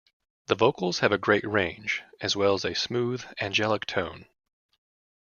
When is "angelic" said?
3.39-3.85